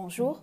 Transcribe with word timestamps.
Bonjour. 0.00 0.42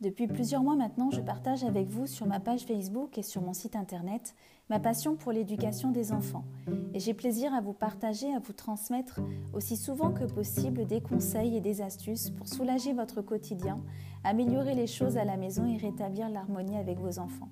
Depuis 0.00 0.26
plusieurs 0.26 0.62
mois 0.62 0.76
maintenant, 0.76 1.10
je 1.10 1.20
partage 1.20 1.62
avec 1.62 1.88
vous 1.88 2.06
sur 2.06 2.24
ma 2.26 2.40
page 2.40 2.62
Facebook 2.62 3.18
et 3.18 3.22
sur 3.22 3.42
mon 3.42 3.52
site 3.52 3.76
internet 3.76 4.34
ma 4.70 4.80
passion 4.80 5.14
pour 5.14 5.30
l'éducation 5.30 5.90
des 5.90 6.10
enfants. 6.10 6.46
Et 6.94 6.98
j'ai 6.98 7.12
plaisir 7.12 7.52
à 7.52 7.60
vous 7.60 7.74
partager, 7.74 8.32
à 8.32 8.38
vous 8.38 8.54
transmettre 8.54 9.20
aussi 9.52 9.76
souvent 9.76 10.10
que 10.10 10.24
possible 10.24 10.86
des 10.86 11.02
conseils 11.02 11.54
et 11.54 11.60
des 11.60 11.82
astuces 11.82 12.30
pour 12.30 12.48
soulager 12.48 12.94
votre 12.94 13.20
quotidien, 13.20 13.78
améliorer 14.24 14.74
les 14.74 14.86
choses 14.86 15.18
à 15.18 15.26
la 15.26 15.36
maison 15.36 15.66
et 15.66 15.76
rétablir 15.76 16.30
l'harmonie 16.30 16.78
avec 16.78 16.98
vos 16.98 17.18
enfants. 17.18 17.50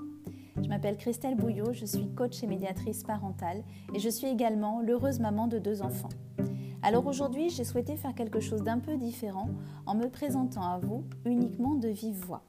Je 0.57 0.71
m'appelle 0.71 0.97
Christelle 0.97 1.37
Bouillot, 1.37 1.75
je 1.75 1.85
suis 1.85 2.09
coach 2.15 2.43
et 2.43 2.47
médiatrice 2.47 3.03
parentale 3.03 3.63
et 3.95 3.99
je 3.99 4.09
suis 4.09 4.27
également 4.27 4.81
l'heureuse 4.81 5.21
maman 5.21 5.49
de 5.49 5.59
deux 5.59 5.83
enfants. 5.83 6.09
Alors 6.83 7.07
aujourd'hui, 7.07 7.51
j'ai 7.51 7.65
souhaité 7.65 7.97
faire 7.97 8.15
quelque 8.15 8.41
chose 8.41 8.63
d'un 8.63 8.79
peu 8.79 8.97
différent 8.97 9.51
en 9.85 9.95
me 9.95 10.09
présentant 10.09 10.63
à 10.63 10.79
vous 10.79 11.05
uniquement 11.27 11.75
de 11.75 11.89
vive 11.89 12.25
voix. 12.25 12.43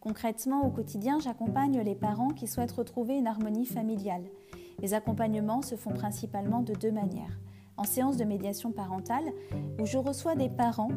Concrètement, 0.00 0.66
au 0.66 0.70
quotidien, 0.70 1.18
j'accompagne 1.20 1.80
les 1.80 1.94
parents 1.94 2.30
qui 2.30 2.48
souhaitent 2.48 2.72
retrouver 2.72 3.14
une 3.16 3.28
harmonie 3.28 3.64
familiale. 3.64 4.24
Les 4.80 4.92
accompagnements 4.92 5.62
se 5.62 5.76
font 5.76 5.92
principalement 5.92 6.62
de 6.62 6.74
deux 6.74 6.90
manières. 6.90 7.38
En 7.76 7.84
séance 7.84 8.16
de 8.16 8.24
médiation 8.24 8.72
parentale, 8.72 9.24
où 9.80 9.86
je 9.86 9.98
reçois 9.98 10.34
des 10.34 10.48
parents 10.48 10.90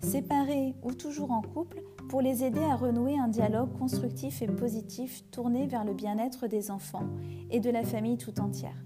séparés 0.00 0.74
ou 0.82 0.92
toujours 0.92 1.30
en 1.30 1.40
couple 1.40 1.82
pour 2.08 2.20
les 2.20 2.44
aider 2.44 2.62
à 2.62 2.76
renouer 2.76 3.18
un 3.18 3.28
dialogue 3.28 3.72
constructif 3.78 4.42
et 4.42 4.46
positif 4.46 5.24
tourné 5.30 5.66
vers 5.66 5.84
le 5.84 5.94
bien-être 5.94 6.46
des 6.46 6.70
enfants 6.70 7.06
et 7.50 7.58
de 7.58 7.70
la 7.70 7.82
famille 7.82 8.18
tout 8.18 8.38
entière 8.40 8.76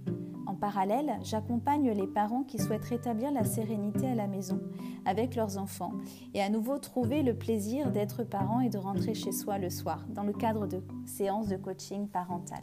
parallèle, 0.56 1.18
j'accompagne 1.22 1.90
les 1.90 2.06
parents 2.06 2.42
qui 2.42 2.58
souhaitent 2.58 2.84
rétablir 2.84 3.30
la 3.30 3.44
sérénité 3.44 4.08
à 4.08 4.14
la 4.14 4.26
maison 4.26 4.60
avec 5.04 5.36
leurs 5.36 5.58
enfants 5.58 5.92
et 6.34 6.42
à 6.42 6.48
nouveau 6.48 6.78
trouver 6.78 7.22
le 7.22 7.34
plaisir 7.34 7.90
d'être 7.90 8.24
parent 8.24 8.60
et 8.60 8.68
de 8.68 8.78
rentrer 8.78 9.14
chez 9.14 9.32
soi 9.32 9.58
le 9.58 9.70
soir 9.70 10.04
dans 10.08 10.24
le 10.24 10.32
cadre 10.32 10.66
de 10.66 10.82
séances 11.04 11.48
de 11.48 11.56
coaching 11.56 12.08
parental. 12.08 12.62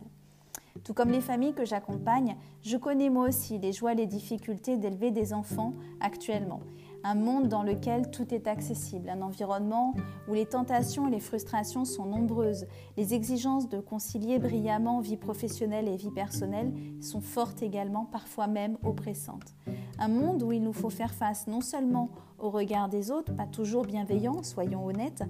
Tout 0.83 0.93
comme 0.93 1.11
les 1.11 1.21
familles 1.21 1.53
que 1.53 1.65
j'accompagne, 1.65 2.35
je 2.61 2.77
connais 2.77 3.09
moi 3.09 3.27
aussi 3.27 3.59
les 3.59 3.71
joies 3.71 3.93
et 3.93 3.95
les 3.95 4.07
difficultés 4.07 4.77
d'élever 4.77 5.11
des 5.11 5.33
enfants 5.33 5.73
actuellement 6.01 6.59
un 7.03 7.15
monde 7.15 7.49
dans 7.49 7.63
lequel 7.63 8.09
tout 8.11 8.33
est 8.33 8.47
accessible, 8.47 9.09
un 9.09 9.21
environnement 9.21 9.93
où 10.27 10.33
les 10.33 10.45
tentations 10.45 11.07
et 11.07 11.11
les 11.11 11.19
frustrations 11.19 11.85
sont 11.85 12.05
nombreuses, 12.05 12.65
les 12.97 13.13
exigences 13.13 13.67
de 13.67 13.79
concilier 13.79 14.39
brillamment 14.39 15.01
vie 15.01 15.17
professionnelle 15.17 15.87
et 15.87 15.97
vie 15.97 16.11
personnelle 16.11 16.73
sont 17.01 17.21
fortes 17.21 17.61
également, 17.61 18.05
parfois 18.05 18.47
même 18.47 18.77
oppressantes. 18.83 19.53
Un 19.99 20.07
monde 20.07 20.43
où 20.43 20.51
il 20.51 20.63
nous 20.63 20.73
faut 20.73 20.89
faire 20.89 21.13
face 21.13 21.47
non 21.47 21.61
seulement 21.61 22.09
au 22.39 22.49
regard 22.49 22.89
des 22.89 23.11
autres, 23.11 23.33
pas 23.35 23.47
toujours 23.47 23.85
bienveillant, 23.85 24.43
soyons 24.43 24.85
honnêtes, 24.85 25.23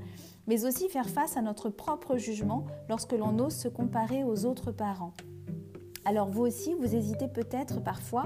mais 0.47 0.65
aussi 0.65 0.89
faire 0.89 1.09
face 1.09 1.37
à 1.37 1.41
notre 1.41 1.69
propre 1.69 2.17
jugement 2.17 2.65
lorsque 2.89 3.13
l'on 3.13 3.37
ose 3.39 3.55
se 3.55 3.67
comparer 3.67 4.23
aux 4.23 4.45
autres 4.45 4.71
parents. 4.71 5.13
Alors 6.05 6.27
vous 6.29 6.41
aussi, 6.41 6.73
vous 6.73 6.95
hésitez 6.95 7.27
peut-être 7.27 7.81
parfois 7.81 8.25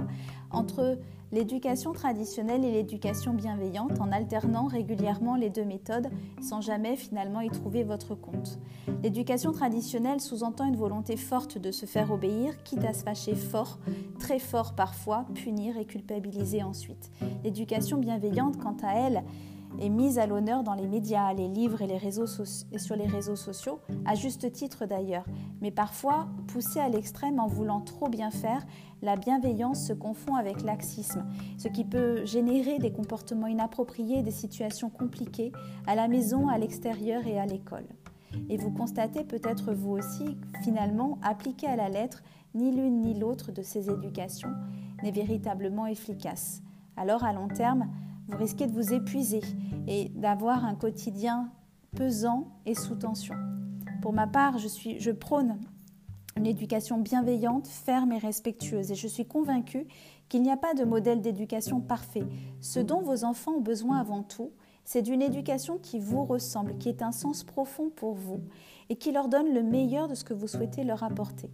entre 0.52 0.97
l'éducation 1.31 1.92
traditionnelle 1.94 2.64
et 2.64 2.72
l'éducation 2.72 3.33
bienveillante 3.33 4.00
en 4.00 4.11
alternant 4.11 4.66
régulièrement 4.66 5.36
les 5.36 5.50
deux 5.50 5.66
méthodes 5.66 6.09
sans 6.42 6.61
jamais 6.61 6.95
finalement 6.95 7.42
y 7.42 7.50
trouver 7.50 7.83
votre 7.83 8.16
compte. 8.16 8.59
L'éducation 9.03 9.52
traditionnelle 9.52 10.22
sous-entend 10.22 10.66
une 10.66 10.78
volonté 10.78 11.17
forte 11.17 11.58
de 11.58 11.72
se 11.72 11.86
faire 11.86 12.11
obéir, 12.11 12.64
quitte 12.64 12.86
à 12.86 12.94
se 12.94 13.03
fâcher 13.03 13.36
fort, 13.36 13.78
très 14.20 14.39
fort 14.39 14.73
parfois, 14.73 15.25
punir 15.36 15.78
et 15.78 15.86
culpabiliser 15.86 16.64
ensuite. 16.64 17.11
L'éducation 17.44 17.98
bienveillante, 17.98 18.58
quant 18.58 18.78
à 18.81 18.94
elle, 18.94 19.23
est 19.80 19.90
mise 19.90 20.20
à 20.20 20.26
l'honneur 20.26 20.64
dans 20.64 20.73
les 20.73 20.88
médias, 20.88 21.34
les 21.34 21.48
livres 21.48 21.82
et, 21.82 21.88
les 21.88 21.98
réseaux 21.98 22.26
et 22.72 22.80
sur 22.80 22.95
les 22.95 23.05
réseaux 23.05 23.36
sociaux, 23.36 23.80
à 24.05 24.16
juste 24.16 24.52
titre 24.52 24.86
d'ailleurs, 24.86 25.26
mais 25.61 25.72
parfois 25.72 26.28
poussée 26.48 26.80
à 26.80 26.89
l'extrême 26.89 27.39
en 27.39 27.48
voulant 27.48 27.82
trop 27.82 28.10
bien 28.10 28.32
faire, 28.32 28.66
la 29.02 29.16
bienveillance 29.16 29.86
se 29.86 29.94
confond 29.94 30.36
avec 30.36 30.64
laxisme, 30.64 31.26
ce 31.58 31.67
qui 31.67 31.83
peut 31.83 32.26
générer 32.26 32.80
des 32.80 32.92
comportements 32.92 33.48
inappropriés, 33.48 34.23
des 34.23 34.32
situations 34.32 34.89
compliquées 34.89 35.52
à 35.86 35.95
la 35.95 36.08
maison, 36.08 36.48
à 36.48 36.58
l'extérieur 36.58 37.28
et 37.28 37.39
à 37.39 37.45
l'école. 37.45 37.86
Et 38.49 38.58
vous 38.58 38.72
constatez 38.72 39.23
peut-être 39.23 39.73
vous 39.73 39.92
aussi, 39.92 40.38
finalement, 40.64 41.17
appliquer 41.22 41.67
à 41.67 41.76
la 41.76 41.89
lettre, 41.89 42.23
ni 42.55 42.72
l'une 42.72 43.02
ni 43.02 43.14
l'autre 43.14 43.52
de 43.52 43.61
ces 43.61 43.89
éducations 43.89 44.54
n'est 45.04 45.11
véritablement 45.11 45.86
efficace. 45.86 46.61
Alors 46.95 47.23
à 47.23 47.34
long 47.34 47.48
terme, 47.48 47.88
vous 48.27 48.38
risquez 48.38 48.67
de 48.67 48.73
vous 48.73 48.93
épuiser 48.93 49.42
et 49.88 50.10
d'avoir 50.10 50.65
un 50.65 50.76
quotidien 50.76 51.49
pesant 51.95 52.48
et 52.65 52.76
sous 52.76 52.95
tension. 52.95 53.36
Pour 54.02 54.14
ma 54.14 54.27
part, 54.27 54.58
je, 54.58 54.67
suis, 54.67 54.99
je 54.99 55.11
prône 55.11 55.58
une 56.37 56.45
éducation 56.45 56.99
bienveillante, 56.99 57.67
ferme 57.67 58.11
et 58.11 58.17
respectueuse. 58.17 58.92
Et 58.92 58.95
je 58.95 59.08
suis 59.08 59.26
convaincue 59.26 59.87
qu'il 60.30 60.43
n'y 60.43 60.52
a 60.52 60.58
pas 60.58 60.73
de 60.73 60.83
modèle 60.83 61.21
d'éducation 61.21 61.82
parfait. 61.82 62.26
Ce 62.61 62.80
dont 62.80 63.02
vos 63.02 63.23
enfants 63.23 63.54
ont 63.54 63.61
besoin 63.61 63.98
avant 63.98 64.23
tout, 64.23 64.52
c'est 64.86 65.02
d'une 65.02 65.21
éducation 65.21 65.77
qui 65.77 65.99
vous 65.99 66.23
ressemble, 66.23 66.77
qui 66.77 66.89
ait 66.89 67.04
un 67.04 67.11
sens 67.11 67.43
profond 67.43 67.89
pour 67.89 68.14
vous 68.14 68.42
et 68.89 68.95
qui 68.95 69.11
leur 69.11 69.27
donne 69.27 69.54
le 69.54 69.64
meilleur 69.64 70.08
de 70.08 70.16
ce 70.16 70.23
que 70.23 70.33
vous 70.33 70.48
souhaitez 70.48 70.83
leur 70.83 71.04
apporter. 71.04 71.49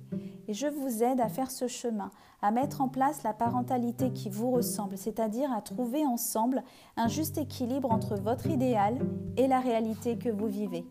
Et 0.48 0.54
je 0.54 0.68
vous 0.68 1.04
aide 1.04 1.22
à 1.22 1.30
faire 1.30 1.52
ce 1.52 1.68
chemin, 1.68 2.12
à 2.42 2.52
mettre 2.52 2.82
en 2.82 2.90
place 2.90 3.24
la 3.24 3.34
parentalité 3.34 4.12
qui 4.12 4.30
vous 4.30 4.52
ressemble, 4.52 4.98
c'est-à-dire 4.98 5.52
à 5.52 5.62
trouver 5.62 6.06
ensemble 6.06 6.64
un 6.98 7.08
juste 7.08 7.38
équilibre 7.38 7.92
entre 7.92 8.16
votre 8.16 8.48
idéal 8.48 8.98
et 9.38 9.48
la 9.48 9.60
réalité 9.60 10.18
que 10.18 10.30
vous 10.30 10.48
vivez. 10.48 10.86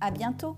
À 0.00 0.10
bientôt! 0.10 0.56